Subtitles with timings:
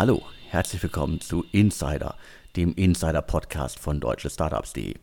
[0.00, 2.14] Hallo, herzlich willkommen zu Insider,
[2.56, 4.94] dem Insider-Podcast von deutschestartups.de.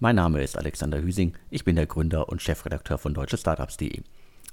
[0.00, 4.00] Mein Name ist Alexander Hüsing, ich bin der Gründer und Chefredakteur von deutschestartups.de.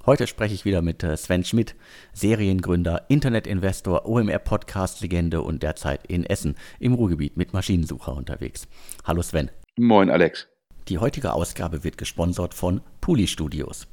[0.04, 1.74] Heute spreche ich wieder mit äh, Sven Schmidt,
[2.12, 8.68] Seriengründer, Internetinvestor, OMR-Podcast-Legende und derzeit in Essen im Ruhrgebiet mit Maschinensucher unterwegs.
[9.04, 9.50] Hallo Sven.
[9.78, 10.48] Moin Alex.
[10.88, 13.86] Die heutige Ausgabe wird gesponsert von Puli Studios.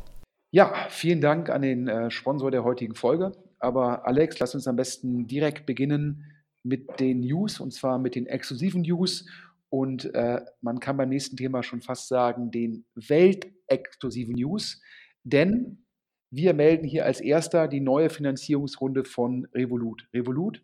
[0.51, 3.33] Ja, vielen Dank an den äh, Sponsor der heutigen Folge.
[3.59, 6.34] Aber Alex, lass uns am besten direkt beginnen
[6.65, 9.27] mit den News und zwar mit den exklusiven News.
[9.69, 14.83] Und äh, man kann beim nächsten Thema schon fast sagen, den weltexklusiven News.
[15.23, 15.85] Denn
[16.31, 20.09] wir melden hier als erster die neue Finanzierungsrunde von Revolut.
[20.13, 20.63] Revolut,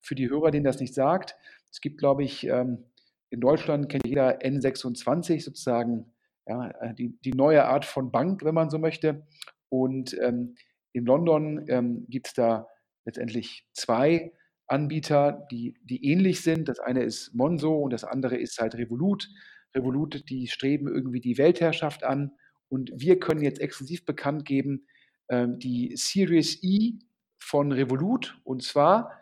[0.00, 1.36] für die Hörer, denen das nicht sagt,
[1.70, 2.84] es gibt, glaube ich, ähm,
[3.30, 6.12] in Deutschland kennt jeder N26 sozusagen
[6.46, 9.26] ja, äh, die, die neue Art von Bank, wenn man so möchte.
[9.68, 10.56] Und ähm,
[10.92, 12.66] in London ähm, gibt es da
[13.04, 14.32] letztendlich zwei
[14.70, 16.68] Anbieter, die, die ähnlich sind.
[16.68, 19.28] Das eine ist Monzo und das andere ist halt Revolut.
[19.74, 22.32] Revolut, die streben irgendwie die Weltherrschaft an.
[22.68, 24.86] Und wir können jetzt exklusiv bekannt geben,
[25.28, 26.98] ähm, die Series E
[27.38, 29.12] von Revolut und zwar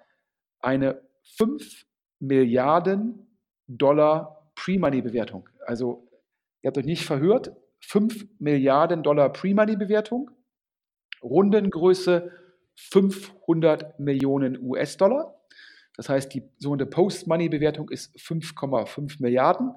[0.60, 1.00] eine
[1.36, 1.86] 5
[2.20, 3.26] Milliarden
[3.68, 5.48] Dollar Pre-Money-Bewertung.
[5.66, 6.08] Also,
[6.62, 10.30] ihr habt euch nicht verhört, 5 Milliarden Dollar Pre-Money-Bewertung,
[11.22, 12.32] Rundengröße
[12.76, 15.37] 500 Millionen US-Dollar.
[15.98, 19.72] Das heißt, die sogenannte Post-Money-Bewertung ist 5,5 Milliarden.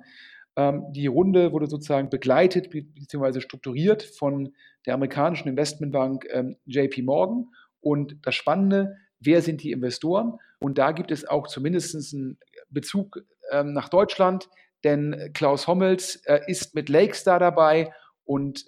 [0.56, 3.42] Ähm, die Runde wurde sozusagen begleitet bzw.
[3.42, 4.54] strukturiert von
[4.86, 7.48] der amerikanischen Investmentbank ähm, JP Morgan.
[7.82, 10.38] Und das Spannende, wer sind die Investoren?
[10.60, 12.38] Und da gibt es auch zumindest einen
[12.70, 14.48] Bezug ähm, nach Deutschland,
[14.84, 17.92] denn Klaus Hommels äh, ist mit Lakestar dabei
[18.24, 18.66] und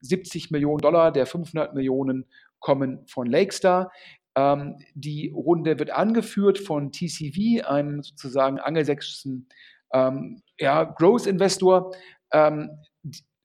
[0.00, 2.24] 70 Millionen Dollar der 500 Millionen
[2.60, 3.90] kommen von Lakestar.
[4.38, 9.48] Ähm, die Runde wird angeführt von TCV, einem sozusagen angelsächsischen
[9.92, 11.92] ähm, ja, Growth-Investor.
[12.32, 12.70] Ähm,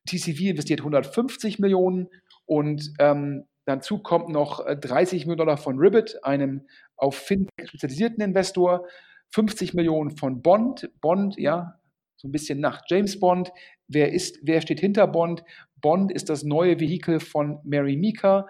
[0.08, 2.10] TCV investiert 150 Millionen
[2.46, 8.22] und ähm, dazu kommt noch 30 äh, Millionen Dollar von Ribbit, einem auf Fintech spezialisierten
[8.24, 8.86] Investor,
[9.32, 10.92] 50 Millionen von Bond.
[11.02, 11.80] Bond, ja,
[12.18, 13.52] so ein bisschen nach James Bond.
[13.88, 15.44] Wer ist, wer steht hinter Bond?
[15.82, 18.48] Bond ist das neue Vehikel von Mary Mika,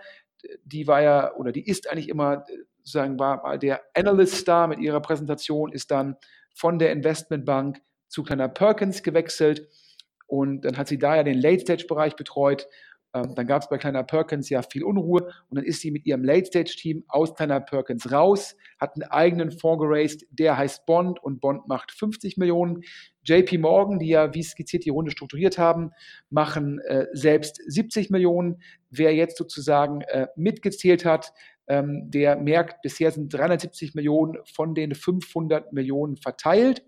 [0.63, 2.45] die war ja oder die ist eigentlich immer
[2.83, 6.17] sozusagen war mal der Analyst da mit ihrer Präsentation, ist dann
[6.53, 9.67] von der Investmentbank zu Kleiner Perkins gewechselt
[10.27, 12.67] und dann hat sie da ja den Late-Stage-Bereich betreut.
[13.13, 16.05] Ähm, dann gab es bei Kleiner Perkins ja viel Unruhe und dann ist sie mit
[16.05, 21.39] ihrem Late-Stage-Team aus Kleiner Perkins raus, hat einen eigenen Fonds geraced, der heißt Bond und
[21.39, 22.81] Bond macht 50 Millionen.
[23.23, 25.91] JP Morgan, die ja wie skizziert die Runde strukturiert haben,
[26.29, 28.61] machen äh, selbst 70 Millionen.
[28.89, 31.33] Wer jetzt sozusagen äh, mitgezählt hat,
[31.67, 36.83] ähm, der merkt, bisher sind 370 Millionen von den 500 Millionen verteilt.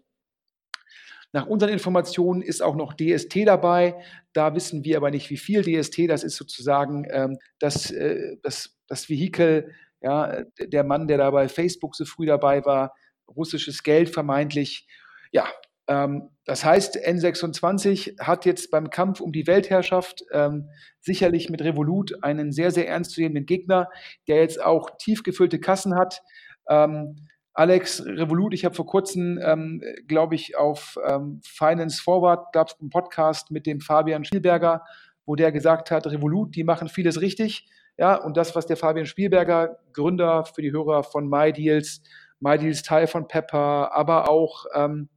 [1.36, 4.02] Nach unseren Informationen ist auch noch DST dabei.
[4.32, 6.08] Da wissen wir aber nicht, wie viel DST.
[6.08, 11.50] Das ist sozusagen ähm, das, äh, das, das Vehikel, ja, der Mann, der da bei
[11.50, 12.94] Facebook so früh dabei war,
[13.28, 14.88] russisches Geld vermeintlich.
[15.34, 15.46] Ja,
[15.90, 20.70] ähm, das heißt, N26 hat jetzt beim Kampf um die Weltherrschaft ähm,
[21.02, 23.90] sicherlich mit Revolut einen sehr, sehr ernstzunehmenden Gegner,
[24.30, 26.22] der jetzt auch tief gefüllte Kassen hat.
[26.70, 32.68] Ähm, Alex Revolut, ich habe vor kurzem, ähm, glaube ich, auf ähm, Finance Forward gab
[32.68, 34.84] es einen Podcast mit dem Fabian Spielberger,
[35.26, 37.70] wo der gesagt hat, Revolut, die machen vieles richtig.
[37.98, 42.04] Ja, und das, was der Fabian Spielberger, Gründer für die Hörer von MyDeals,
[42.42, 45.08] MyDeals Teil von Pepper, aber auch ähm,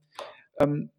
[0.60, 0.92] ähm,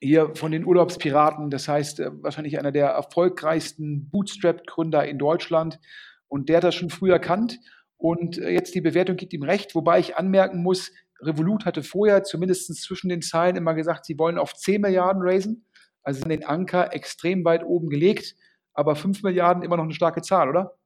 [0.00, 5.78] hier von den Urlaubspiraten, das heißt äh, wahrscheinlich einer der erfolgreichsten Bootstrap-Gründer in Deutschland.
[6.26, 7.60] Und der hat das schon früh erkannt.
[8.00, 12.24] Und äh, jetzt die Bewertung gibt ihm recht, wobei ich anmerken muss, Revolut hatte vorher
[12.24, 15.66] zumindest zwischen den Zeilen immer gesagt, sie wollen auf 10 Milliarden raisen.
[16.02, 18.36] Also sind den Anker extrem weit oben gelegt.
[18.72, 20.78] Aber 5 Milliarden immer noch eine starke Zahl, oder?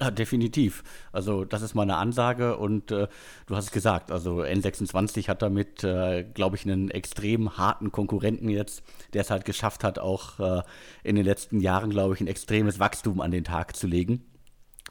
[0.00, 0.82] Ja, definitiv.
[1.12, 3.06] Also das ist mal eine Ansage und äh,
[3.46, 8.48] du hast es gesagt, also N26 hat damit, äh, glaube ich, einen extrem harten Konkurrenten
[8.48, 8.82] jetzt,
[9.14, 10.62] der es halt geschafft hat, auch äh,
[11.04, 14.35] in den letzten Jahren, glaube ich, ein extremes Wachstum an den Tag zu legen.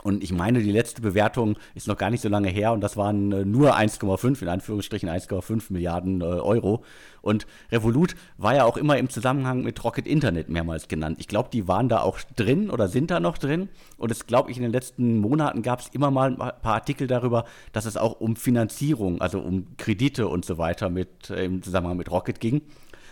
[0.04, 2.96] Und ich meine, die letzte Bewertung ist noch gar nicht so lange her und das
[2.96, 6.84] waren äh, nur 1,5, in Anführungsstrichen 1,5 Milliarden äh, Euro.
[7.22, 11.18] Und Revolut war ja auch immer im Zusammenhang mit Rocket Internet mehrmals genannt.
[11.20, 13.70] Ich glaube, die waren da auch drin oder sind da noch drin.
[13.98, 17.08] Und es glaube ich, in den letzten Monaten gab es immer mal ein paar Artikel
[17.08, 21.64] darüber, dass es auch um Finanzierung, also um Kredite und so weiter mit, äh, im
[21.64, 22.62] Zusammenhang mit Rocket ging.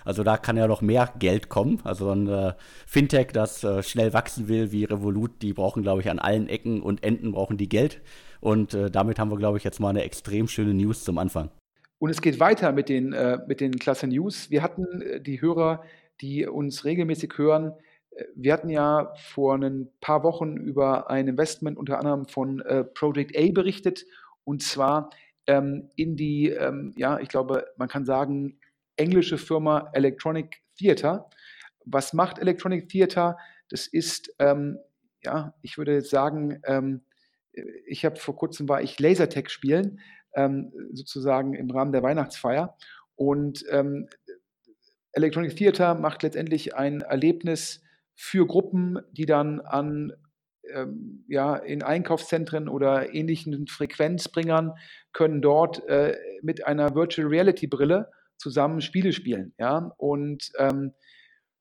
[0.06, 1.80] Also da kann ja noch mehr Geld kommen.
[1.84, 2.54] Also ein äh,
[2.86, 6.82] Fintech, das äh, schnell wachsen will wie Revolut, die brauchen, glaube ich, an allen Ecken
[6.82, 8.02] und Enden brauchen die Geld.
[8.42, 11.50] Und äh, damit haben wir, glaube ich, jetzt mal eine extrem schöne News zum Anfang.
[12.00, 14.52] Und es geht weiter mit den, äh, mit den Klasse News.
[14.52, 15.84] Wir hatten äh, die Hörer,
[16.20, 17.74] die uns regelmäßig hören,
[18.12, 22.62] äh, wir hatten ja vor ein paar Wochen über ein Investment unter anderem von
[22.94, 24.06] Project A berichtet
[24.44, 25.10] und zwar
[25.48, 28.58] ähm, in die, ähm, ja, ich glaube, man kann sagen,
[28.96, 31.30] englische Firma Electronic Theater.
[31.86, 33.38] Was macht Electronic Theater?
[33.70, 34.78] Das ist, ähm,
[35.24, 37.02] ja, ich würde sagen, ähm,
[37.86, 40.00] ich habe vor kurzem war ich Lasertag spielen,
[40.36, 42.78] ähm, sozusagen im Rahmen der Weihnachtsfeier.
[43.16, 44.08] Und ähm,
[45.12, 47.84] Electronic Theater macht letztendlich ein Erlebnis
[48.16, 50.14] für Gruppen, die dann an
[50.72, 54.74] ähm, ja, in Einkaufszentren oder ähnlichen Frequenzbringern
[55.12, 59.54] können dort äh, mit einer Virtual Reality Brille zusammen Spiele spielen.
[59.58, 59.92] Ja?
[59.98, 60.94] Und ähm,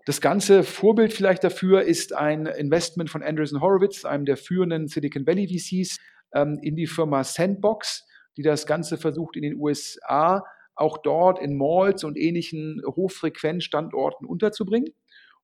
[0.05, 5.27] das ganze Vorbild vielleicht dafür ist ein Investment von Andreessen Horowitz, einem der führenden Silicon
[5.27, 5.99] Valley VCs,
[6.35, 8.05] ähm, in die Firma Sandbox,
[8.37, 10.43] die das Ganze versucht in den USA
[10.75, 14.95] auch dort in Malls und ähnlichen Hochfrequenzstandorten unterzubringen.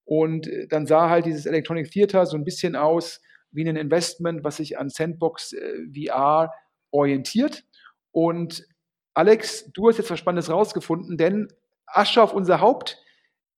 [0.05, 3.21] Und äh, dann sah halt dieses Electronic Theater so ein bisschen aus
[3.51, 6.53] wie ein Investment, was sich an Sandbox äh, VR
[6.91, 7.65] orientiert.
[8.11, 8.67] Und
[9.19, 11.49] Alex, du hast jetzt was Spannendes rausgefunden, denn
[11.87, 13.03] Asche auf unser Haupt.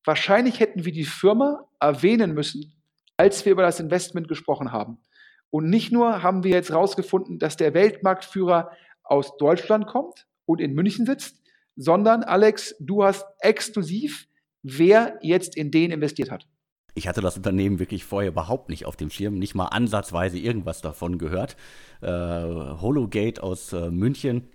[0.07, 2.83] Wahrscheinlich hätten wir die Firma erwähnen müssen,
[3.19, 5.03] als wir über das Investment gesprochen haben.
[5.51, 8.71] Und nicht nur haben wir jetzt rausgefunden, dass der Weltmarktführer
[9.03, 11.43] aus Deutschland kommt und in München sitzt,
[11.77, 14.29] sondern Alex, du hast exklusiv,
[14.63, 16.47] wer jetzt in den investiert hat.
[16.95, 20.81] Ich hatte das Unternehmen wirklich vorher überhaupt nicht auf dem Schirm, nicht mal ansatzweise irgendwas
[20.81, 21.55] davon gehört.
[22.01, 24.49] Äh, Hologate aus äh, München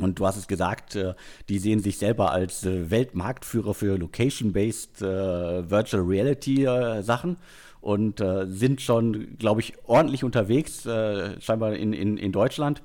[0.00, 1.14] und du hast es gesagt, äh,
[1.48, 6.66] die sehen sich selber als äh, Weltmarktführer für Location-Based äh, Virtual Reality
[7.02, 7.36] Sachen
[7.80, 12.82] und sind schon, glaube ich, ordentlich unterwegs, scheinbar in, in, in Deutschland.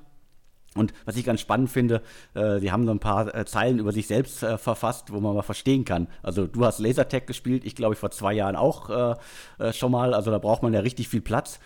[0.74, 2.00] Und was ich ganz spannend finde,
[2.34, 6.08] sie haben so ein paar Zeilen über sich selbst verfasst, wo man mal verstehen kann.
[6.22, 9.18] Also du hast Lasertag gespielt, ich glaube ich vor zwei Jahren auch
[9.72, 10.14] schon mal.
[10.14, 11.60] Also da braucht man ja richtig viel Platz.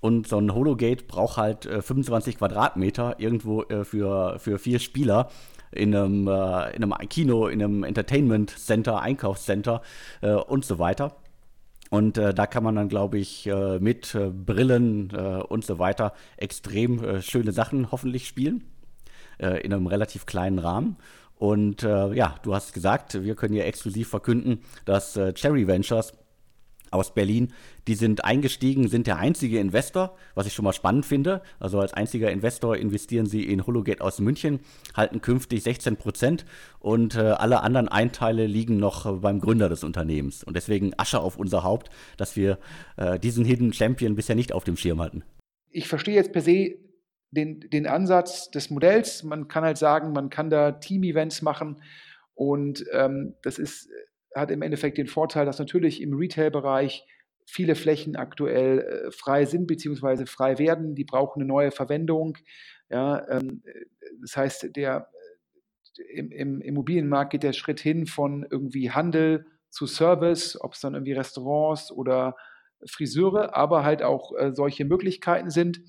[0.00, 5.30] Und so ein Hologate braucht halt äh, 25 Quadratmeter irgendwo äh, für, für vier Spieler
[5.72, 9.82] in einem, äh, in einem Kino, in einem Entertainment Center, Einkaufscenter
[10.20, 11.16] äh, und so weiter.
[11.90, 17.22] Und äh, da kann man dann, glaube ich, äh, mit Brillen und so weiter extrem
[17.22, 18.64] schöne Sachen hoffentlich spielen.
[19.38, 20.96] in einem relativ kleinen Rahmen.
[21.38, 26.14] Und ja, du hast gesagt, wir können hier exklusiv verkünden, dass Cherry Ventures
[26.90, 27.52] aus Berlin,
[27.88, 31.42] die sind eingestiegen, sind der einzige Investor, was ich schon mal spannend finde.
[31.60, 34.60] Also als einziger Investor investieren sie in Hologate aus München,
[34.94, 36.44] halten künftig 16 Prozent
[36.78, 40.44] und äh, alle anderen Einteile liegen noch beim Gründer des Unternehmens.
[40.44, 42.58] Und deswegen Asche auf unser Haupt, dass wir
[42.96, 45.22] äh, diesen Hidden Champion bisher nicht auf dem Schirm hatten.
[45.70, 46.76] Ich verstehe jetzt per se
[47.30, 49.22] den, den Ansatz des Modells.
[49.22, 51.82] Man kann halt sagen, man kann da Team-Events machen
[52.34, 53.88] und ähm, das ist
[54.36, 57.06] hat im Endeffekt den Vorteil, dass natürlich im Retail-Bereich
[57.46, 60.26] viele Flächen aktuell äh, frei sind bzw.
[60.26, 60.94] frei werden.
[60.94, 62.36] Die brauchen eine neue Verwendung.
[62.90, 63.62] Ja, ähm,
[64.20, 65.08] das heißt, der,
[65.98, 70.80] äh, im, im, Immobilienmarkt geht der Schritt hin von irgendwie Handel zu Service, ob es
[70.80, 72.36] dann irgendwie Restaurants oder
[72.88, 75.80] Friseure, aber halt auch äh, solche Möglichkeiten sind.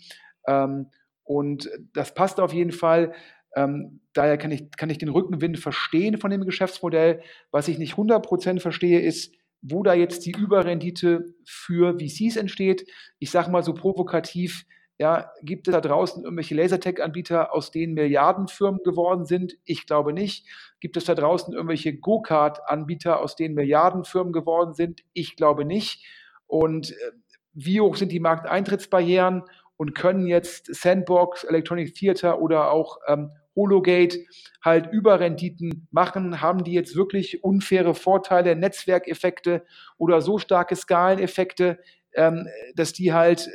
[0.47, 0.87] Ähm,
[1.23, 3.13] und das passt auf jeden Fall.
[3.57, 7.21] Ähm, daher kann ich, kann ich den Rückenwind verstehen von dem Geschäftsmodell.
[7.49, 9.33] Was ich nicht 100% verstehe, ist,
[9.63, 12.85] wo da jetzt die Überrendite für VCs entsteht.
[13.17, 14.65] Ich sage mal so provokativ,
[14.99, 19.57] ja, gibt es da draußen irgendwelche Lasertech-Anbieter, aus denen Milliardenfirmen geworden sind?
[19.65, 20.45] Ich glaube nicht.
[20.79, 25.01] Gibt es da draußen irgendwelche Go-Kart-Anbieter, aus denen Milliardenfirmen geworden sind?
[25.13, 26.05] Ich glaube nicht.
[26.45, 27.11] Und äh,
[27.53, 29.43] wie hoch sind die Markteintrittsbarrieren
[29.77, 34.19] und können jetzt Sandbox, Electronic Theater oder auch ähm, Hologate
[34.63, 36.39] halt Überrenditen machen?
[36.39, 39.65] Haben die jetzt wirklich unfaire Vorteile, Netzwerkeffekte
[39.97, 41.79] oder so starke Skaleneffekte,
[42.13, 43.49] ähm, dass die halt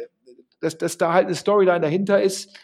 [0.63, 2.57] dass, dass da halt eine Storyline dahinter ist.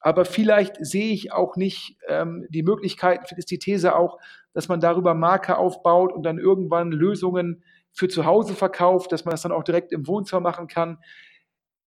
[0.00, 4.18] Aber vielleicht sehe ich auch nicht ähm, die Möglichkeit, ist die These auch,
[4.52, 9.32] dass man darüber Marke aufbaut und dann irgendwann Lösungen für zu Hause verkauft, dass man
[9.32, 10.98] das dann auch direkt im Wohnzimmer machen kann.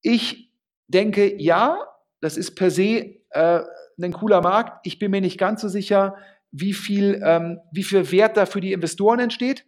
[0.01, 0.51] Ich
[0.89, 1.79] denke, ja,
[2.21, 3.61] das ist per se äh,
[4.01, 4.87] ein cooler Markt.
[4.87, 6.17] Ich bin mir nicht ganz so sicher,
[6.51, 9.67] wie viel, ähm, wie viel Wert da für die Investoren entsteht.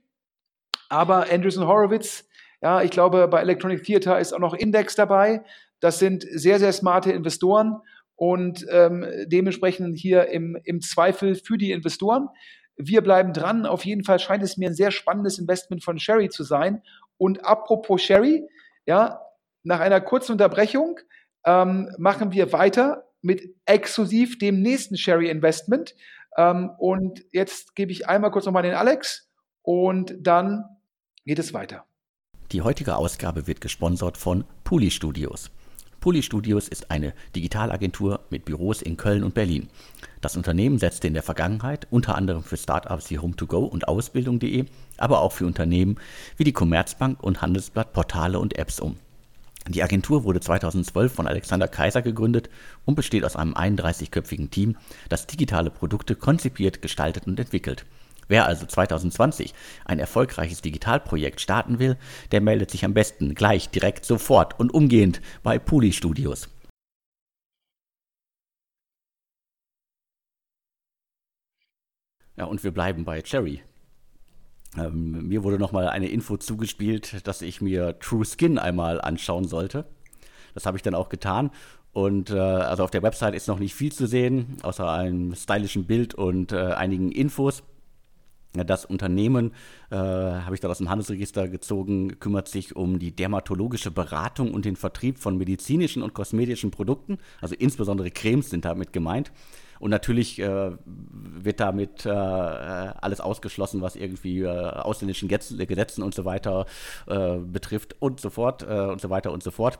[0.89, 2.29] Aber Andreessen Horowitz,
[2.63, 5.45] ja, ich glaube, bei Electronic Theater ist auch noch Index dabei.
[5.81, 7.81] Das sind sehr, sehr smarte Investoren
[8.17, 12.29] und ähm, dementsprechend hier im, im Zweifel für die Investoren.
[12.77, 13.67] Wir bleiben dran.
[13.67, 16.83] Auf jeden Fall scheint es mir ein sehr spannendes Investment von Sherry zu sein.
[17.17, 18.47] Und apropos Sherry,
[18.87, 19.21] ja,
[19.63, 20.99] nach einer kurzen Unterbrechung
[21.45, 25.95] ähm, machen wir weiter mit exklusiv dem nächsten Sherry Investment.
[26.37, 29.29] Ähm, und jetzt gebe ich einmal kurz nochmal den Alex
[29.63, 30.65] und dann
[31.25, 31.85] geht es weiter.
[32.53, 35.51] Die heutige Ausgabe wird gesponsert von Puli Studios.
[36.01, 39.69] Puli Studios ist eine Digitalagentur mit Büros in Köln und Berlin.
[40.23, 44.65] Das Unternehmen setzte in der Vergangenheit unter anderem für Startups wie Home2Go und Ausbildung.de,
[44.97, 45.97] aber auch für Unternehmen
[46.39, 48.97] wie die Commerzbank und Handelsblatt Portale und Apps um.
[49.69, 52.49] Die Agentur wurde 2012 von Alexander Kaiser gegründet
[52.87, 54.77] und besteht aus einem 31-köpfigen Team,
[55.09, 57.85] das digitale Produkte konzipiert, gestaltet und entwickelt.
[58.27, 61.97] Wer also 2020 ein erfolgreiches Digitalprojekt starten will,
[62.31, 66.49] der meldet sich am besten gleich, direkt, sofort und umgehend bei Puli Studios.
[72.37, 73.63] Ja, und wir bleiben bei Cherry.
[74.77, 79.87] Ähm, mir wurde nochmal eine Info zugespielt, dass ich mir True Skin einmal anschauen sollte.
[80.55, 81.51] Das habe ich dann auch getan.
[81.93, 85.87] Und äh, also auf der Website ist noch nicht viel zu sehen, außer einem stylischen
[85.87, 87.65] Bild und äh, einigen Infos.
[88.53, 89.53] Das Unternehmen,
[89.91, 94.65] äh, habe ich da aus dem Handelsregister gezogen, kümmert sich um die dermatologische Beratung und
[94.65, 97.19] den Vertrieb von medizinischen und kosmetischen Produkten.
[97.41, 99.31] Also insbesondere Cremes sind damit gemeint.
[99.81, 106.25] Und natürlich äh, wird damit äh, alles ausgeschlossen, was irgendwie äh, ausländischen Gesetzen und so
[106.27, 106.67] weiter
[107.07, 109.79] äh, betrifft und so fort äh, und so weiter und so fort.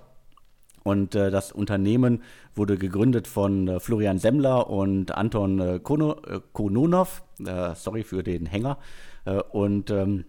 [0.83, 2.23] Und äh, das Unternehmen
[2.55, 6.17] wurde gegründet von Florian Semmler und Anton Kono,
[6.55, 7.23] Kononov.
[7.75, 8.79] sorry für den Hänger.
[9.53, 10.25] und ähm,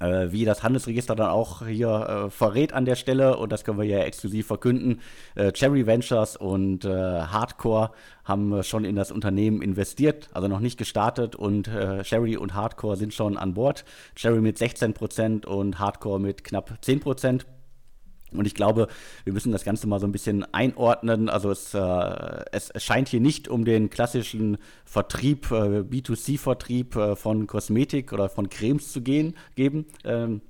[0.00, 1.88] äh, wie das Handelsregister dann auch hier
[2.26, 5.00] äh, verrät an der Stelle, und das können wir ja exklusiv verkünden,
[5.34, 7.90] äh, Cherry Ventures und äh, Hardcore
[8.24, 12.96] haben schon in das Unternehmen investiert, also noch nicht gestartet und äh, Cherry und Hardcore
[12.96, 13.84] sind schon an Bord.
[14.14, 17.44] Cherry mit 16% und Hardcore mit knapp 10%.
[18.32, 18.88] Und ich glaube,
[19.24, 21.28] wir müssen das Ganze mal so ein bisschen einordnen.
[21.28, 27.46] Also es, äh, es, scheint hier nicht um den klassischen Vertrieb, äh, B2C-Vertrieb äh, von
[27.46, 29.86] Kosmetik oder von Cremes zu gehen, geben.
[30.04, 30.42] Ähm,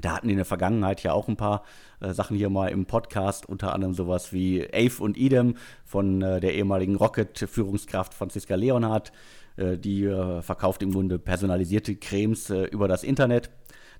[0.00, 1.62] da hatten in der Vergangenheit ja auch ein paar
[2.00, 6.40] äh, Sachen hier mal im Podcast, unter anderem sowas wie Ave und Idem von äh,
[6.40, 9.12] der ehemaligen Rocket-Führungskraft Franziska Leonhardt.
[9.56, 10.06] Äh, die
[10.42, 13.50] verkauft im Grunde personalisierte Cremes über das Internet.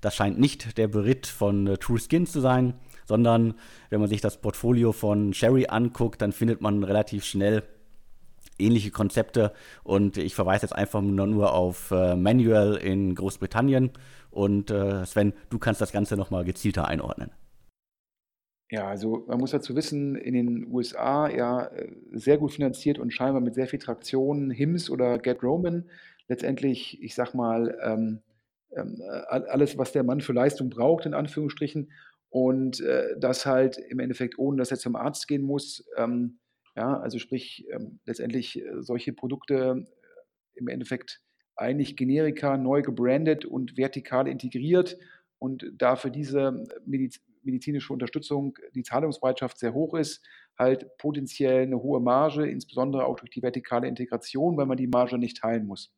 [0.01, 2.75] Das scheint nicht der Beritt von True Skin zu sein
[3.07, 3.55] sondern
[3.89, 7.63] wenn man sich das Portfolio von Sherry anguckt, dann findet man relativ schnell
[8.59, 13.91] ähnliche Konzepte und ich verweise jetzt einfach nur auf äh, Manual in Großbritannien
[14.31, 17.31] und äh, Sven, du kannst das Ganze nochmal gezielter einordnen.
[18.69, 23.13] Ja, also man muss dazu wissen, in den USA ja äh, sehr gut finanziert und
[23.13, 25.85] scheinbar mit sehr viel Traktion, HIMS oder Get Roman.
[26.27, 28.19] Letztendlich, ich sag mal, ähm,
[28.75, 31.89] ähm, alles, was der Mann für Leistung braucht, in Anführungsstrichen.
[32.37, 35.83] Und äh, das halt im Endeffekt, ohne dass er zum Arzt gehen muss.
[35.97, 36.37] Ähm,
[36.75, 41.19] ja, also sprich, ähm, letztendlich äh, solche Produkte äh, im Endeffekt
[41.55, 44.97] eigentlich Generika neu gebrandet und vertikal integriert
[45.39, 50.21] und dafür diese Mediz medizinische Unterstützung, die Zahlungsbereitschaft sehr hoch ist,
[50.59, 55.17] halt potenziell eine hohe Marge, insbesondere auch durch die vertikale Integration, weil man die Marge
[55.17, 55.93] nicht teilen muss.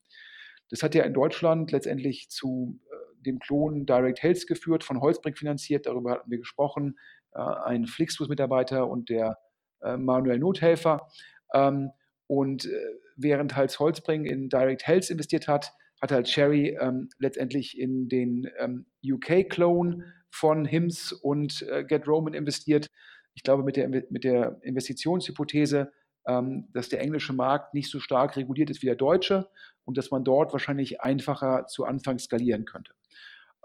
[0.69, 2.79] Das hat ja in Deutschland letztendlich zu
[3.25, 6.97] dem Klon Direct Health geführt, von Holzbrink finanziert, darüber hatten wir gesprochen,
[7.33, 9.37] äh, ein Flixbus-Mitarbeiter und der
[9.81, 11.07] äh, Manuel Nothelfer.
[11.53, 11.91] Ähm,
[12.27, 12.69] und äh,
[13.15, 18.49] während halt Holzbrink in Direct Health investiert hat, hat halt Cherry ähm, letztendlich in den
[18.59, 22.89] ähm, UK-Clone von HIMS und äh, Get Roman investiert.
[23.33, 25.91] Ich glaube, mit der, mit der Investitionshypothese,
[26.27, 29.49] ähm, dass der englische Markt nicht so stark reguliert ist wie der deutsche
[29.85, 32.93] und dass man dort wahrscheinlich einfacher zu Anfang skalieren könnte.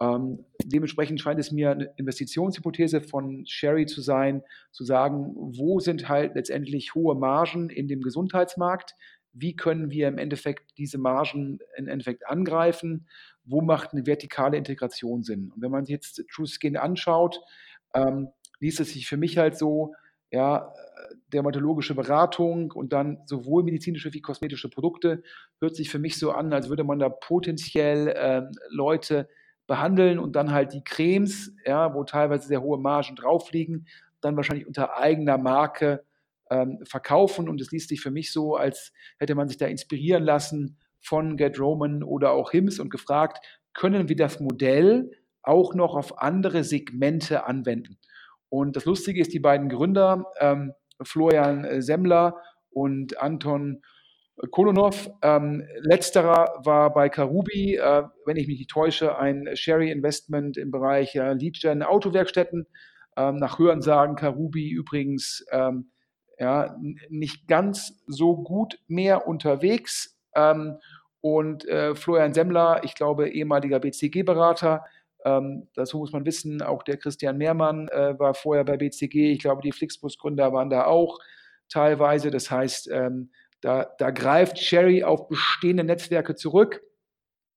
[0.01, 6.09] Ähm, dementsprechend scheint es mir eine Investitionshypothese von Sherry zu sein, zu sagen, wo sind
[6.09, 8.95] halt letztendlich hohe Margen in dem Gesundheitsmarkt?
[9.33, 13.07] Wie können wir im Endeffekt diese Margen im Endeffekt angreifen?
[13.45, 15.51] Wo macht eine vertikale Integration Sinn?
[15.55, 17.41] Und wenn man sich jetzt True Skin anschaut,
[17.95, 18.29] ähm,
[18.61, 19.95] liest es sich für mich halt so,
[20.31, 20.73] ja,
[21.33, 25.23] dermatologische Beratung und dann sowohl medizinische wie kosmetische Produkte.
[25.61, 29.29] Hört sich für mich so an, als würde man da potenziell äh, Leute
[29.67, 33.87] behandeln und dann halt die Cremes, ja, wo teilweise sehr hohe Margen drauf liegen,
[34.21, 36.05] dann wahrscheinlich unter eigener Marke
[36.51, 37.49] ähm, verkaufen.
[37.49, 41.37] Und es liest sich für mich so, als hätte man sich da inspirieren lassen von
[41.37, 45.11] Get Roman oder auch Hims und gefragt, können wir das Modell
[45.43, 47.99] auch noch auf andere Segmente anwenden?
[48.49, 52.37] Und das Lustige ist, die beiden Gründer, ähm, Florian äh, Semmler
[52.71, 53.83] und Anton
[54.51, 55.11] Kolonov.
[55.23, 60.71] Ähm, letzterer war bei Karubi, äh, wenn ich mich nicht täusche, ein Sherry Investment im
[60.71, 62.67] Bereich äh, Lead-Gen Autowerkstätten.
[63.17, 65.91] Ähm, nach Hörensagen Karubi übrigens ähm,
[66.39, 66.77] ja,
[67.09, 70.19] nicht ganz so gut mehr unterwegs.
[70.35, 70.79] Ähm,
[71.21, 74.85] und äh, Florian Semmler, ich glaube, ehemaliger BCG-Berater,
[75.25, 79.33] ähm, dazu muss man wissen, auch der Christian Mehrmann äh, war vorher bei BCG.
[79.33, 81.19] Ich glaube, die Flixbus-Gründer waren da auch
[81.71, 82.31] teilweise.
[82.31, 83.31] Das heißt, ähm,
[83.65, 86.83] da, da greift Sherry auf bestehende Netzwerke zurück,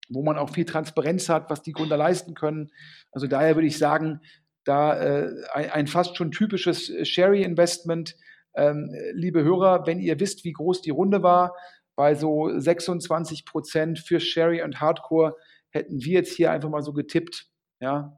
[0.08, 2.72] wo man auch viel Transparenz hat, was die Gründer leisten können.
[3.12, 4.22] Also daher würde ich sagen,
[4.64, 8.16] da äh, ein, ein, fast schon typisches Sherry-Investment.
[8.56, 11.54] Ähm, liebe Hörer, wenn ihr wisst, wie groß die Runde war,
[11.98, 15.36] bei so 26 Prozent für Sherry und Hardcore
[15.72, 17.48] hätten wir jetzt hier einfach mal so getippt,
[17.82, 18.18] ja,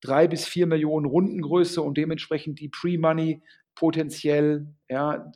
[0.00, 3.42] drei bis vier Millionen Rundengröße und dementsprechend die Pre-Money
[3.76, 5.30] potenziell ja,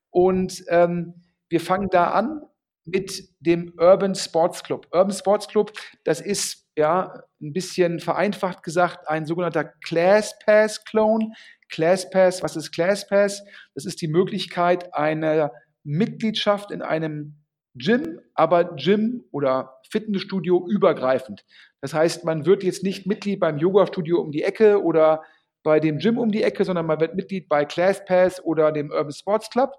[0.09, 1.13] und ähm,
[1.47, 2.41] wir fangen da an
[2.85, 4.87] mit dem Urban Sports Club.
[4.91, 11.31] Urban Sports Club, das ist ja ein bisschen vereinfacht gesagt ein sogenannter ClassPass Clone.
[11.69, 13.43] ClassPass, was ist ClassPass?
[13.73, 15.51] Das ist die Möglichkeit einer
[15.83, 17.41] Mitgliedschaft in einem
[17.75, 21.45] Gym, aber Gym oder Fitnessstudio übergreifend.
[21.81, 25.23] Das heißt, man wird jetzt nicht Mitglied beim Yoga-Studio um die Ecke oder
[25.63, 29.11] bei dem Gym um die Ecke, sondern man wird Mitglied bei ClassPass oder dem Urban
[29.11, 29.71] Sports Club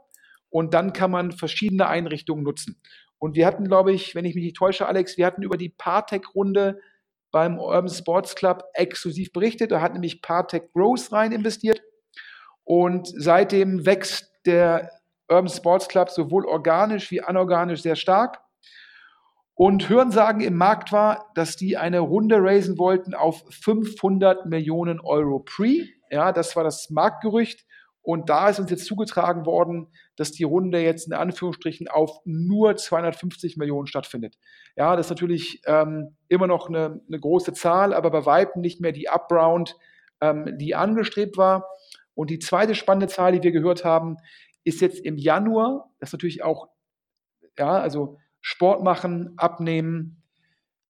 [0.56, 2.80] und dann kann man verschiedene Einrichtungen nutzen.
[3.18, 5.68] Und wir hatten, glaube ich, wenn ich mich nicht täusche, Alex, wir hatten über die
[5.68, 6.80] Partec-Runde
[7.30, 9.70] beim Urban Sports Club exklusiv berichtet.
[9.70, 11.82] Da hat nämlich Partec Growth rein investiert.
[12.64, 14.90] Und seitdem wächst der
[15.28, 18.40] Urban Sports Club sowohl organisch wie anorganisch sehr stark.
[19.52, 25.40] Und Hörensagen im Markt war, dass die eine Runde raisen wollten auf 500 Millionen Euro
[25.40, 25.84] Pre.
[26.10, 27.66] Ja, das war das Marktgerücht.
[28.06, 32.76] Und da ist uns jetzt zugetragen worden, dass die Runde jetzt in Anführungsstrichen auf nur
[32.76, 34.36] 250 Millionen stattfindet.
[34.76, 38.80] Ja, das ist natürlich ähm, immer noch eine, eine, große Zahl, aber bei Weitem nicht
[38.80, 39.74] mehr die Upround,
[40.20, 41.66] ähm, die angestrebt war.
[42.14, 44.18] Und die zweite spannende Zahl, die wir gehört haben,
[44.62, 46.68] ist jetzt im Januar, das ist natürlich auch,
[47.58, 50.22] ja, also Sport machen, abnehmen,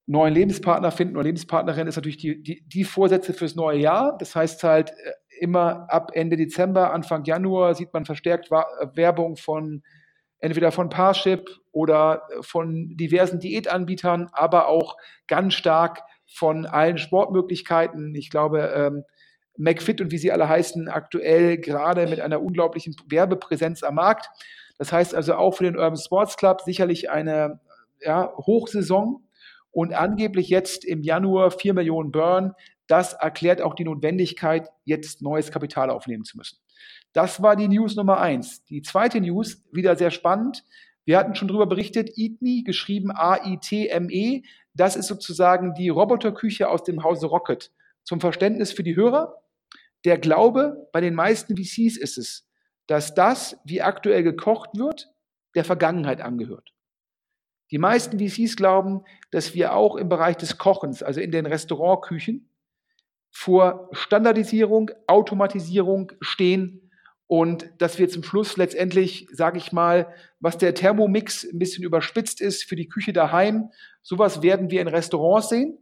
[0.07, 4.17] neuen Lebenspartner finden oder Lebenspartnerin ist natürlich die, die, die Vorsätze fürs neue Jahr.
[4.19, 9.83] Das heißt halt, äh, immer ab Ende Dezember, Anfang Januar sieht man verstärkt Werbung von
[10.39, 18.15] entweder von Parship oder von diversen Diätanbietern, aber auch ganz stark von allen Sportmöglichkeiten.
[18.15, 19.05] Ich glaube, ähm,
[19.59, 24.29] McFit und wie sie alle heißen, aktuell gerade mit einer unglaublichen Werbepräsenz am Markt.
[24.79, 27.61] Das heißt also auch für den Urban Sports Club sicherlich eine
[28.01, 29.26] ja, Hochsaison
[29.77, 32.55] und angeblich jetzt im Januar 4 Millionen Burn.
[32.87, 36.57] Das erklärt auch die Notwendigkeit, jetzt neues Kapital aufnehmen zu müssen.
[37.13, 38.65] Das war die News Nummer eins.
[38.65, 40.65] Die zweite News, wieder sehr spannend.
[41.05, 47.05] Wir hatten schon darüber berichtet, EatMe, geschrieben A-I-T-M-E, das ist sozusagen die Roboterküche aus dem
[47.05, 47.71] Hause Rocket.
[48.03, 49.43] Zum Verständnis für die Hörer,
[50.07, 52.49] der Glaube bei den meisten VCs ist es,
[52.87, 55.13] dass das, wie aktuell gekocht wird,
[55.55, 56.76] der Vergangenheit angehört.
[57.71, 62.49] Die meisten VCs glauben, dass wir auch im Bereich des Kochens, also in den Restaurantküchen,
[63.31, 66.91] vor Standardisierung, Automatisierung stehen
[67.27, 72.41] und dass wir zum Schluss letztendlich, sage ich mal, was der Thermomix ein bisschen überspitzt
[72.41, 73.71] ist für die Küche daheim,
[74.03, 75.79] sowas werden wir in Restaurants sehen.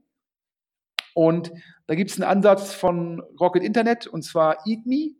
[1.14, 1.53] Und
[1.87, 5.11] da gibt es einen Ansatz von Rocket Internet und zwar Eat Me.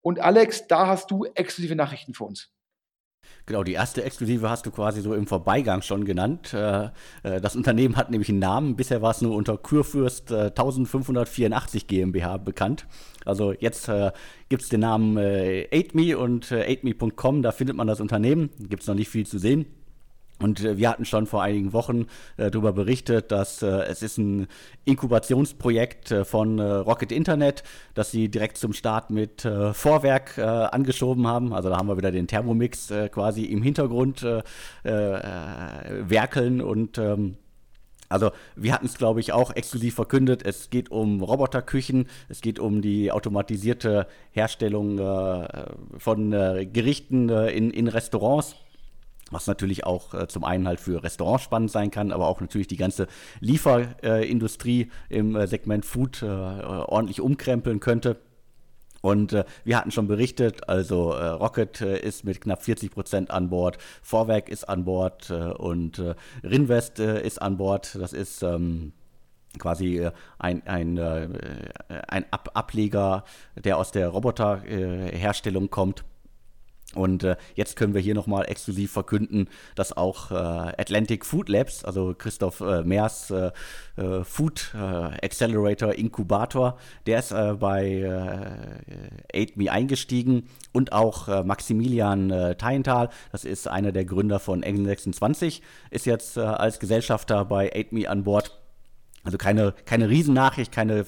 [0.00, 2.50] Und Alex, da hast du exklusive Nachrichten für uns.
[3.46, 6.54] Genau, die erste Exklusive hast du quasi so im Vorbeigang schon genannt.
[6.54, 6.86] Äh,
[7.22, 8.74] äh, das Unternehmen hat nämlich einen Namen.
[8.74, 12.86] Bisher war es nur unter Kurfürst 1584 äh, GmbH bekannt.
[13.26, 13.90] Also jetzt
[14.48, 18.50] gibt es den Namen äh, 8me und äh, 8me.com, da findet man das Unternehmen.
[18.58, 19.66] Gibt es noch nicht viel zu sehen.
[20.44, 24.18] Und äh, wir hatten schon vor einigen Wochen äh, darüber berichtet, dass äh, es ist
[24.18, 24.46] ein
[24.84, 27.62] Inkubationsprojekt äh, von äh, Rocket Internet,
[27.94, 31.54] dass sie direkt zum Start mit äh, Vorwerk angeschoben haben.
[31.54, 34.26] Also da haben wir wieder den Thermomix quasi im Hintergrund
[34.82, 37.36] werkeln und ähm,
[38.08, 40.42] also wir hatten es, glaube ich, auch exklusiv verkündet.
[40.44, 44.98] Es geht um Roboterküchen, es geht um die automatisierte Herstellung
[45.98, 46.30] von
[46.72, 48.56] Gerichten in, in Restaurants
[49.30, 52.68] was natürlich auch äh, zum einen halt für Restaurants spannend sein kann, aber auch natürlich
[52.68, 53.06] die ganze
[53.40, 58.16] Lieferindustrie äh, im äh, Segment Food äh, ordentlich umkrempeln könnte.
[59.00, 63.50] Und äh, wir hatten schon berichtet, also äh, Rocket ist mit knapp 40 Prozent an
[63.50, 66.02] Bord, Vorwerk ist an Bord und
[66.42, 67.96] Rinvest ist an Bord.
[68.00, 68.92] Das ist ähm,
[69.58, 70.08] quasi
[70.38, 73.24] ein, ein, ein Ab Ableger,
[73.56, 76.04] der aus der Roboterherstellung kommt.
[76.94, 81.84] Und äh, jetzt können wir hier nochmal exklusiv verkünden, dass auch äh, Atlantic Food Labs,
[81.84, 83.50] also Christoph äh, Meers äh,
[83.96, 84.78] äh, Food äh,
[85.24, 87.86] Accelerator Inkubator, der ist bei
[89.32, 94.86] äh, AidMe eingestiegen und auch Maximilian äh, Teintal, das ist einer der Gründer von Engel
[94.86, 98.63] 26, ist jetzt als Gesellschafter bei AidMe an Bord.
[99.24, 101.06] Also keine, keine Riesennachricht, keine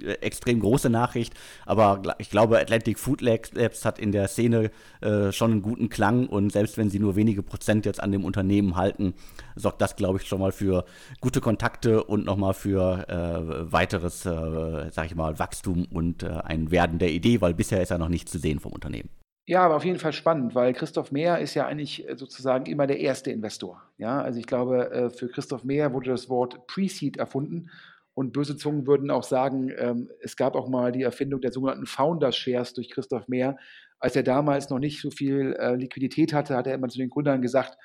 [0.00, 1.34] äh, extrem große Nachricht,
[1.66, 6.28] aber ich glaube, Atlantic Food Labs hat in der Szene äh, schon einen guten Klang
[6.28, 9.14] und selbst wenn sie nur wenige Prozent jetzt an dem Unternehmen halten,
[9.56, 10.84] sorgt das, glaube ich, schon mal für
[11.20, 16.70] gute Kontakte und nochmal für äh, weiteres, äh, sag ich mal, Wachstum und äh, ein
[16.70, 19.10] Werden der Idee, weil bisher ist ja noch nichts zu sehen vom Unternehmen.
[19.48, 22.88] Ja, aber auf jeden Fall spannend, weil Christoph Mehr ist ja eigentlich äh, sozusagen immer
[22.88, 23.80] der erste Investor.
[23.96, 27.70] Ja, also ich glaube, äh, für Christoph Mehr wurde das Wort Pre-Seed erfunden
[28.14, 31.86] und böse Zungen würden auch sagen, ähm, es gab auch mal die Erfindung der sogenannten
[31.86, 33.56] Founders Shares durch Christoph Mehr.
[34.00, 37.08] Als er damals noch nicht so viel äh, Liquidität hatte, hat er immer zu den
[37.10, 37.78] Gründern gesagt,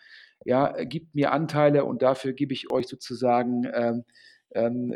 [0.44, 4.04] ja, gibt mir Anteile und dafür gebe ich euch sozusagen ähm,
[4.54, 4.94] ähm,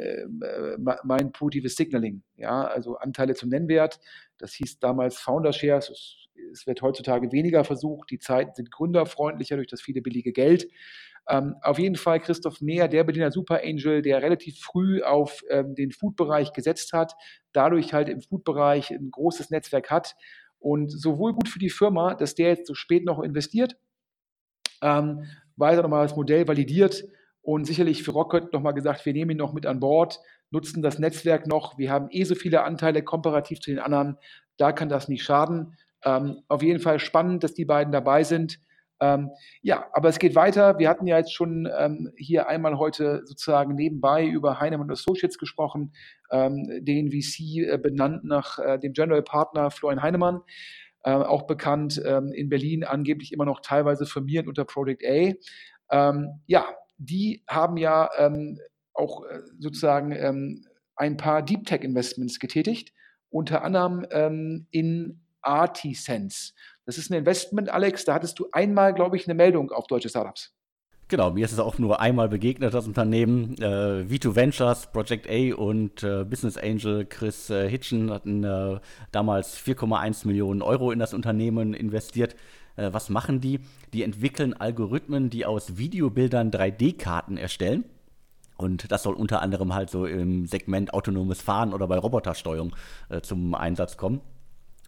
[1.04, 2.24] mein positives Signaling.
[2.36, 4.00] Ja, also Anteile zum Nennwert.
[4.38, 5.92] Das hieß damals Founder Shares.
[6.52, 10.68] Es wird heutzutage weniger versucht, die Zeiten sind gründerfreundlicher durch das viele billige Geld.
[11.28, 15.74] Ähm, auf jeden Fall Christoph Mehr, der Berliner Super Angel, der relativ früh auf ähm,
[15.74, 17.16] den Food-Bereich gesetzt hat,
[17.52, 20.16] dadurch halt im Food-Bereich ein großes Netzwerk hat
[20.60, 23.78] und sowohl gut für die Firma, dass der jetzt so spät noch investiert,
[24.82, 27.06] ähm, weiter nochmal das Modell validiert
[27.42, 30.20] und sicherlich für Rocket nochmal gesagt, wir nehmen ihn noch mit an Bord,
[30.52, 34.18] nutzen das Netzwerk noch, wir haben eh so viele Anteile komparativ zu den anderen,
[34.58, 35.78] da kann das nicht schaden.
[36.04, 38.60] Ähm, auf jeden Fall spannend, dass die beiden dabei sind.
[39.02, 39.32] Ähm,
[39.62, 40.80] ja, aber es geht weiter.
[40.80, 45.94] Wir hatten ja jetzt schon ähm, hier einmal heute sozusagen nebenbei über Heinemann Associates gesprochen,
[46.32, 50.42] ähm, den VC äh, benannt nach äh, dem General Partner Florian Heinemann,
[51.04, 55.34] äh, auch bekannt ähm, in Berlin, angeblich immer noch teilweise firmiert unter Project A.
[55.92, 56.66] Ähm, ja,
[56.98, 58.10] die haben ja
[58.96, 62.94] auch äh, sozusagen ein paar Deep Tech Investments getätigt,
[63.30, 64.06] unter anderem
[64.72, 66.54] in Artisense.
[66.86, 70.10] Das ist ein Investment, Alex, da hattest du einmal, glaube ich, eine Meldung auf deutsche
[70.10, 70.56] Startups.
[71.08, 73.56] Genau, mir ist es auch nur einmal begegnet, das Unternehmen.
[73.60, 78.80] Äh, V2 Ventures, Project A und äh, Business Angel Chris äh, Hitchen hatten äh,
[79.12, 82.36] damals 4,1 Millionen Euro in das Unternehmen investiert.
[82.76, 83.60] Äh, was machen die?
[83.94, 87.86] Die entwickeln Algorithmen, die aus Videobildern 3D-Karten erstellen.
[88.58, 92.76] Und das soll unter anderem halt so im Segment autonomes Fahren oder bei Robotersteuerung
[93.10, 94.22] äh, zum Einsatz kommen.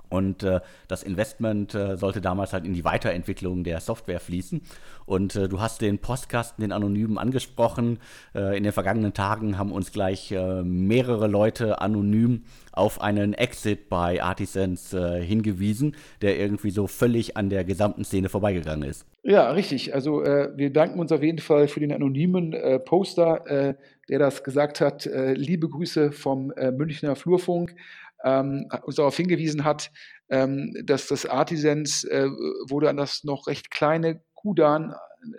[0.10, 4.62] Und äh, das Investment äh, sollte damals halt in die Weiterentwicklung der Software fließen.
[5.08, 8.00] Und äh, du hast den Postkasten, den Anonymen angesprochen.
[8.36, 12.43] Äh, in den vergangenen Tagen haben uns gleich äh, mehrere Leute anonym
[12.74, 18.28] auf einen Exit bei Artisans äh, hingewiesen, der irgendwie so völlig an der gesamten Szene
[18.28, 19.06] vorbeigegangen ist.
[19.24, 19.93] Ja, richtig.
[19.93, 23.76] Also wir danken uns auf jeden Fall für den anonymen Poster,
[24.08, 25.10] der das gesagt hat.
[25.12, 27.76] liebe Grüße vom Münchner Flurfunk
[28.23, 29.91] ähm, uns darauf hingewiesen hat,
[30.30, 32.27] ähm, dass das Artisans äh,
[32.69, 34.93] wurde an das noch recht kleine Kudan,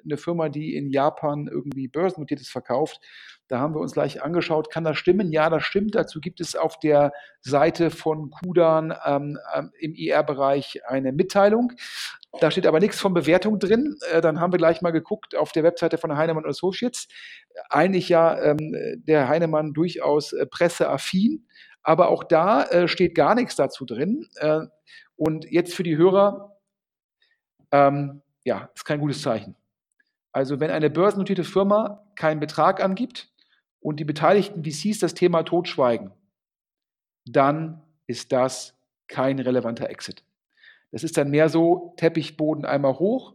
[0.04, 3.00] eine Firma, die in Japan irgendwie börsennotiert ist, verkauft.
[3.48, 5.32] Da haben wir uns gleich angeschaut, kann das stimmen?
[5.32, 5.94] Ja, das stimmt.
[5.94, 11.72] Dazu gibt es auf der Seite von Kudan ähm, ähm im IR-Bereich eine Mitteilung.
[12.40, 13.96] Da steht aber nichts von Bewertung drin.
[14.12, 17.08] Äh, dann haben wir gleich mal geguckt auf der Webseite von Heinemann Associates.
[17.70, 18.74] Eigentlich ja ähm,
[19.06, 21.46] der Heinemann durchaus äh, presseaffin.
[21.82, 24.28] Aber auch da äh, steht gar nichts dazu drin.
[24.36, 24.66] Äh,
[25.16, 26.56] und jetzt für die Hörer,
[27.72, 29.56] ähm, ja, ist kein gutes Zeichen.
[30.32, 33.32] Also wenn eine börsennotierte Firma keinen Betrag angibt
[33.80, 36.12] und die beteiligten VCs das Thema totschweigen,
[37.24, 38.74] dann ist das
[39.08, 40.24] kein relevanter Exit.
[40.92, 43.34] Das ist dann mehr so Teppichboden einmal hoch,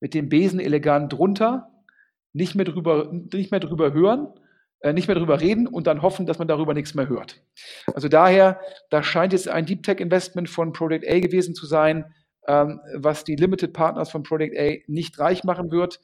[0.00, 1.70] mit dem Besen elegant drunter,
[2.32, 4.32] nicht mehr drüber, nicht mehr drüber hören
[4.92, 7.42] nicht mehr darüber reden und dann hoffen, dass man darüber nichts mehr hört.
[7.94, 8.60] Also daher,
[8.90, 12.14] da scheint jetzt ein Deep Tech Investment von Project A gewesen zu sein,
[12.46, 16.00] ähm, was die Limited Partners von Project A nicht reich machen wird.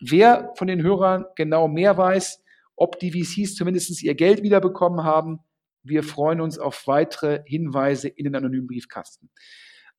[0.00, 2.42] Wer von den Hörern genau mehr weiß,
[2.76, 5.40] ob die VCs zumindest ihr Geld wiederbekommen haben,
[5.82, 9.30] wir freuen uns auf weitere Hinweise in den anonymen Briefkasten.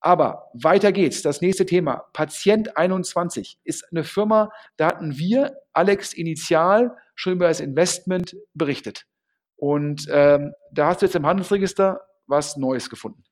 [0.02, 1.22] Aber weiter geht's.
[1.22, 2.06] Das nächste Thema.
[2.14, 9.06] Patient 21 ist eine Firma, da hatten wir, Alex Initial, schon über das Investment berichtet.
[9.58, 13.24] Und ähm, da hast du jetzt im Handelsregister was Neues gefunden.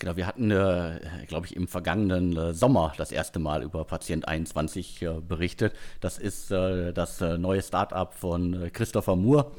[0.00, 4.28] Genau, wir hatten, äh, glaube ich, im vergangenen äh, Sommer das erste Mal über Patient
[4.28, 5.74] 21 äh, berichtet.
[6.00, 9.50] Das ist äh, das äh, neue Startup von äh, Christopher Moore,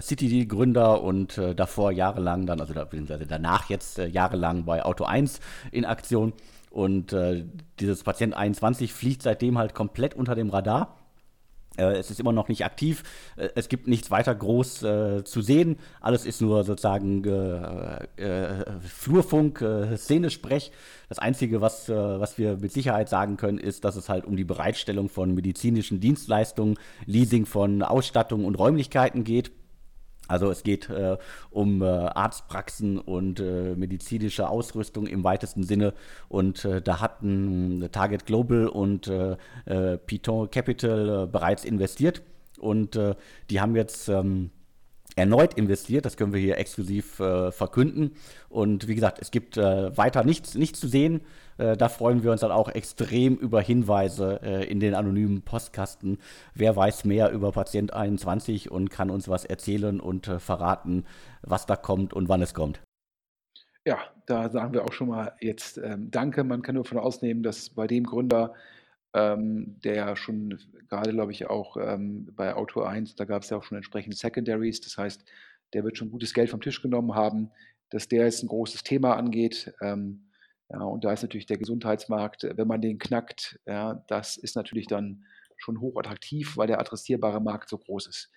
[0.00, 5.38] City-Gründer und davor jahrelang dann, also beziehungsweise danach jetzt jahrelang bei Auto 1
[5.70, 6.32] in Aktion.
[6.72, 7.14] Und
[7.78, 10.96] dieses Patient 21 fliegt seitdem halt komplett unter dem Radar.
[11.76, 13.02] Äh, es ist immer noch nicht aktiv.
[13.36, 15.78] Äh, es gibt nichts weiter groß äh, zu sehen.
[16.00, 19.64] Alles ist nur sozusagen äh, äh, Flurfunk,
[19.96, 20.72] Szenesprech.
[21.08, 24.44] Das Einzige, was, was wir mit Sicherheit sagen können, ist, dass es halt um die
[24.44, 29.50] Bereitstellung von medizinischen Dienstleistungen, Leasing von Ausstattung und Räumlichkeiten geht.
[30.32, 31.18] Also es geht äh,
[31.50, 35.92] um äh, Arztpraxen und äh, medizinische Ausrüstung im weitesten Sinne.
[36.30, 42.22] Und äh, da hatten Target Global und äh, äh, Piton Capital bereits investiert.
[42.58, 42.96] Und
[43.50, 44.50] die haben jetzt ähm,
[45.16, 46.04] erneut investiert.
[46.04, 48.12] Das können wir hier exklusiv verkünden.
[48.48, 51.22] Und wie gesagt, es gibt weiter nichts, nichts zu sehen.
[51.58, 56.18] Äh, da freuen wir uns dann auch extrem über Hinweise äh, in den anonymen Postkasten.
[56.54, 61.04] Wer weiß mehr über Patient 21 und kann uns was erzählen und äh, verraten,
[61.42, 62.80] was da kommt und wann es kommt.
[63.84, 66.44] Ja, da sagen wir auch schon mal jetzt ähm, Danke.
[66.44, 68.54] Man kann nur von ausnehmen, dass bei dem Gründer,
[69.12, 73.50] ähm, der ja schon gerade, glaube ich, auch ähm, bei Auto 1, da gab es
[73.50, 74.80] ja auch schon entsprechende Secondaries.
[74.80, 75.24] Das heißt,
[75.72, 77.50] der wird schon gutes Geld vom Tisch genommen haben,
[77.90, 79.72] dass der jetzt ein großes Thema angeht.
[79.80, 80.28] Ähm,
[80.72, 84.86] ja, und da ist natürlich der Gesundheitsmarkt, wenn man den knackt, ja, das ist natürlich
[84.86, 85.24] dann
[85.58, 88.30] schon hochattraktiv, weil der adressierbare Markt so groß ist.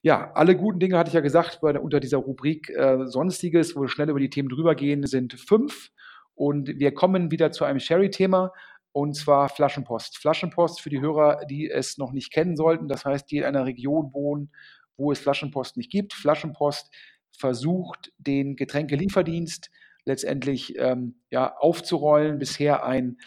[0.00, 3.82] Ja, alle guten Dinge hatte ich ja gesagt, bei, unter dieser Rubrik äh, Sonstiges, wo
[3.82, 5.90] wir schnell über die Themen drüber gehen, sind fünf.
[6.34, 8.52] Und wir kommen wieder zu einem Sherry-Thema
[8.92, 10.18] und zwar Flaschenpost.
[10.18, 13.66] Flaschenpost für die Hörer, die es noch nicht kennen sollten, das heißt, die in einer
[13.66, 14.50] Region wohnen,
[14.96, 16.14] wo es Flaschenpost nicht gibt.
[16.14, 16.90] Flaschenpost
[17.36, 19.70] versucht, den Getränkelieferdienst
[20.04, 22.38] letztendlich ähm, ja, aufzurollen.
[22.38, 23.18] Bisher ein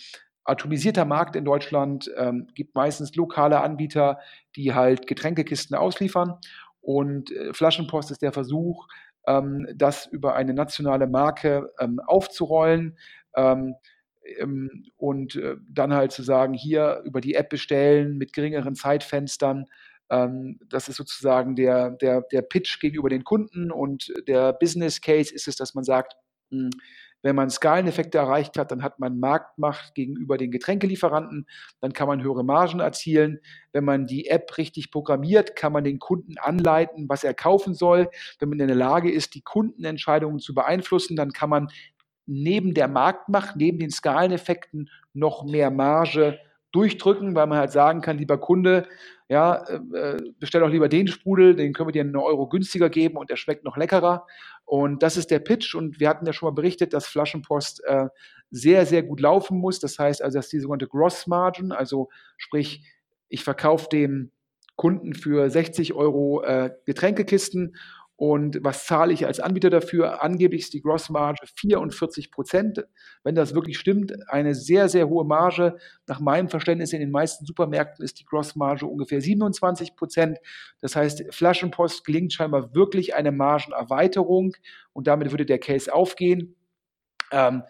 [0.44, 4.20] atomisierter Markt in Deutschland, ähm, gibt meistens lokale Anbieter,
[4.56, 6.36] die halt Getränkekisten ausliefern.
[6.82, 8.88] Und äh, Flaschenpost ist der Versuch,
[9.28, 12.98] ähm, das über eine nationale Marke ähm, aufzurollen
[13.36, 13.76] ähm,
[14.38, 19.66] ähm, und äh, dann halt zu sagen, hier über die App bestellen mit geringeren Zeitfenstern.
[20.10, 25.34] Ähm, das ist sozusagen der, der, der Pitch gegenüber den Kunden und der Business Case
[25.34, 26.16] ist es, dass man sagt,
[27.26, 31.48] wenn man Skaleneffekte erreicht hat, dann hat man Marktmacht gegenüber den Getränkelieferanten,
[31.82, 33.40] dann kann man höhere Margen erzielen.
[33.74, 38.10] Wenn man die App richtig programmiert, kann man den Kunden anleiten, was er kaufen soll.
[38.38, 41.70] Wenn man in der Lage ist, die Kundenentscheidungen zu beeinflussen, dann kann man
[42.28, 46.38] neben der Marktmacht, neben den Skaleneffekten noch mehr Marge
[46.72, 48.88] durchdrücken, weil man halt sagen kann, lieber Kunde,
[49.28, 53.18] ja, äh, bestell doch lieber den Sprudel, den können wir dir einen Euro günstiger geben
[53.18, 54.28] und der schmeckt noch leckerer.
[54.66, 55.74] Und das ist der Pitch.
[55.74, 58.08] Und wir hatten ja schon mal berichtet, dass Flaschenpost äh,
[58.52, 59.80] sehr, sehr gut laufen muss.
[59.80, 62.84] Das heißt also, dass die sogenannte Gross Margin, also sprich,
[63.28, 64.32] ich verkaufe dem
[64.76, 67.76] Kunden für 60 Euro äh, Getränkekisten
[68.18, 70.24] und was zahle ich als Anbieter dafür?
[70.24, 72.86] Angeblich ist die Grossmarge 44 Prozent.
[73.24, 75.76] Wenn das wirklich stimmt, eine sehr, sehr hohe Marge.
[76.08, 80.38] Nach meinem Verständnis in den meisten Supermärkten ist die Grossmarge ungefähr 27 Prozent.
[80.80, 84.54] Das heißt, Flaschenpost gelingt scheinbar wirklich eine Margenerweiterung
[84.94, 86.56] und damit würde der Case aufgehen.
[87.34, 87.64] Ähm,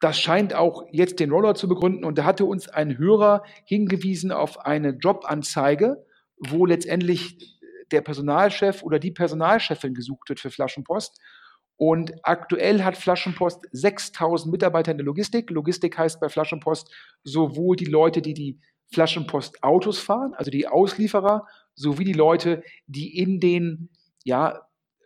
[0.00, 4.32] das scheint auch jetzt den Roller zu begründen und da hatte uns ein Hörer hingewiesen
[4.32, 6.04] auf eine Jobanzeige,
[6.38, 7.53] wo letztendlich
[7.90, 11.18] der Personalchef oder die Personalchefin gesucht wird für Flaschenpost.
[11.76, 15.50] Und aktuell hat Flaschenpost 6000 Mitarbeiter in der Logistik.
[15.50, 16.92] Logistik heißt bei Flaschenpost
[17.24, 18.60] sowohl die Leute, die die
[18.92, 23.90] Flaschenpost-Autos fahren, also die Auslieferer, sowie die Leute, die in den
[24.24, 24.60] ja,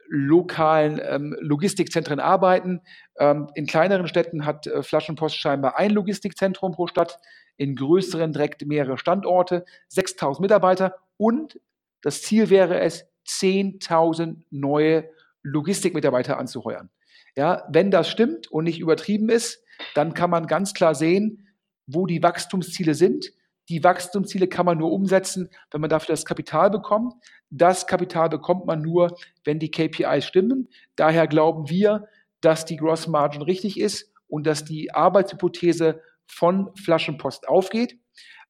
[0.08, 2.80] lokalen ähm, Logistikzentren arbeiten.
[3.18, 7.18] Ähm, in kleineren Städten hat äh, Flaschenpost scheinbar ein Logistikzentrum pro Stadt,
[7.56, 11.60] in größeren direkt mehrere Standorte, 6000 Mitarbeiter und
[12.02, 15.10] das Ziel wäre es, 10.000 neue
[15.42, 16.90] Logistikmitarbeiter anzuheuern.
[17.36, 19.62] Ja, wenn das stimmt und nicht übertrieben ist,
[19.94, 21.48] dann kann man ganz klar sehen,
[21.86, 23.32] wo die Wachstumsziele sind.
[23.68, 27.14] Die Wachstumsziele kann man nur umsetzen, wenn man dafür das Kapital bekommt.
[27.50, 30.68] Das Kapital bekommt man nur, wenn die KPIs stimmen.
[30.96, 32.08] Daher glauben wir,
[32.40, 37.98] dass die Gross Margin richtig ist und dass die Arbeitshypothese von Flaschenpost aufgeht.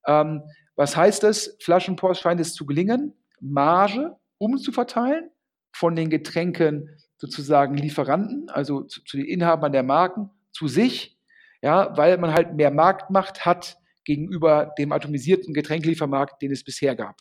[0.06, 0.42] Ähm,
[0.76, 1.56] was heißt das?
[1.60, 5.30] Flaschenpost scheint es zu gelingen, Marge umzuverteilen
[5.72, 11.18] von den Getränken sozusagen Lieferanten, also zu, zu den Inhabern der Marken, zu sich,
[11.62, 17.16] ja, weil man halt mehr Marktmacht hat gegenüber dem atomisierten Getränkeliefermarkt, den es bisher gab.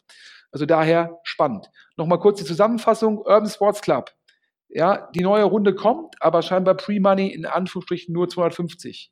[0.52, 1.70] Also daher spannend.
[1.98, 3.18] Nochmal kurz die Zusammenfassung.
[3.18, 4.12] Urban Sports Club.
[4.70, 9.12] Ja, die neue Runde kommt, aber scheinbar Pre-Money in Anführungsstrichen nur 250.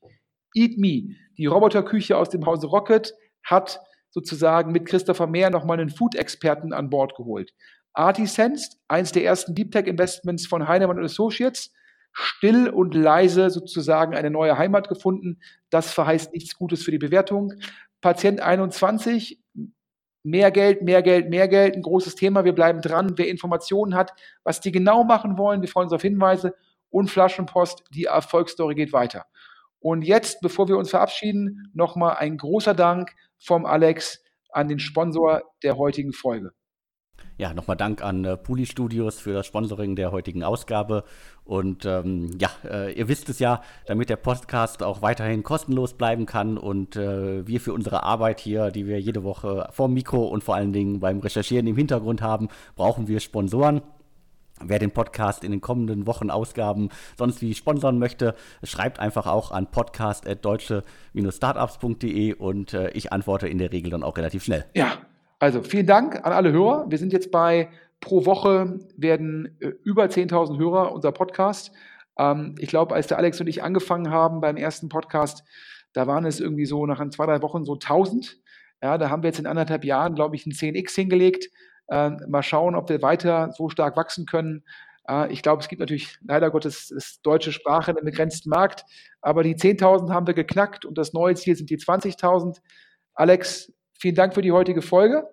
[0.54, 3.14] Eat Me, die Roboterküche aus dem Hause Rocket,
[3.44, 3.80] hat
[4.16, 7.54] sozusagen mit Christopher Mehr nochmal einen Food-Experten an Bord geholt.
[7.92, 11.74] Artisensed, eins der ersten Deep Tech Investments von Heinemann Associates,
[12.14, 15.42] still und leise sozusagen eine neue Heimat gefunden.
[15.70, 17.56] Das verheißt nichts Gutes für die Bewertung.
[18.00, 19.44] Patient 21,
[20.24, 22.46] mehr Geld, mehr Geld, mehr Geld, ein großes Thema.
[22.46, 23.18] Wir bleiben dran.
[23.18, 24.14] Wer Informationen hat,
[24.46, 26.56] was die genau machen wollen, wir freuen uns auf Hinweise.
[26.90, 29.26] Und Flaschenpost, die Erfolgsstory geht weiter.
[29.86, 34.20] Und jetzt, bevor wir uns verabschieden, nochmal ein großer Dank vom Alex
[34.50, 36.54] an den Sponsor der heutigen Folge.
[37.38, 41.04] Ja, nochmal Dank an äh, Puli Studios für das Sponsoring der heutigen Ausgabe.
[41.44, 46.26] Und ähm, ja, äh, ihr wisst es ja, damit der Podcast auch weiterhin kostenlos bleiben
[46.26, 50.44] kann und äh, wir für unsere Arbeit hier, die wir jede Woche vor Mikro und
[50.44, 53.84] vor allen Dingen beim Recherchieren im Hintergrund haben, brauchen wir Sponsoren.
[54.64, 56.88] Wer den Podcast in den kommenden Wochen Ausgaben
[57.18, 63.74] sonst wie sponsern möchte, schreibt einfach auch an podcast.deutsche-startups.de und äh, ich antworte in der
[63.74, 64.64] Regel dann auch relativ schnell.
[64.74, 65.00] Ja,
[65.40, 66.86] also vielen Dank an alle Hörer.
[66.90, 67.68] Wir sind jetzt bei
[68.00, 71.74] pro Woche werden äh, über 10.000 Hörer unser Podcast.
[72.18, 75.44] Ähm, ich glaube, als der Alex und ich angefangen haben beim ersten Podcast,
[75.92, 78.40] da waren es irgendwie so nach zwei, drei Wochen so 1000.
[78.82, 81.50] Ja, da haben wir jetzt in anderthalb Jahren, glaube ich, ein 10x hingelegt.
[81.88, 84.64] Äh, mal schauen, ob wir weiter so stark wachsen können.
[85.08, 88.86] Äh, ich glaube, es gibt natürlich leider Gottes ist deutsche Sprache in einem begrenzten Markt,
[89.22, 92.60] aber die 10.000 haben wir geknackt und das neue Ziel sind die 20.000.
[93.14, 95.28] Alex, vielen Dank für die heutige Folge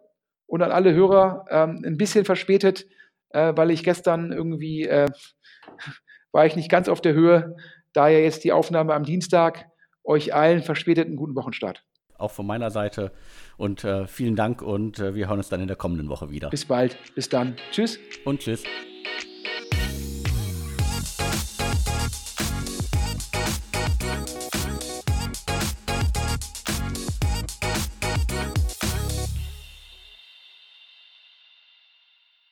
[0.47, 2.87] und an alle Hörer ähm, ein bisschen verspätet,
[3.31, 5.09] äh, weil ich gestern irgendwie äh,
[6.33, 7.57] war ich nicht ganz auf der Höhe.
[7.93, 9.67] Daher jetzt die Aufnahme am Dienstag.
[10.05, 11.85] Euch allen verspäteten guten Wochenstart
[12.23, 13.13] auch von meiner Seite.
[13.57, 16.51] Und äh, vielen Dank und äh, wir hören uns dann in der kommenden Woche wieder.
[16.51, 16.97] Bis bald.
[17.15, 17.57] Bis dann.
[17.71, 17.99] Tschüss.
[18.25, 18.65] Und tschüss.